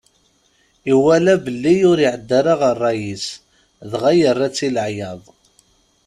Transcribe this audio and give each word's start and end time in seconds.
Iwala 0.91 1.33
belli 1.43 1.75
ur 1.89 1.99
iɛedda 2.05 2.35
ara 2.53 2.69
ṛṛay-is, 2.75 3.25
dɣa 3.91 4.11
yerra-tt 4.19 4.61
i 4.67 4.69
leɛyaḍ. 4.75 5.21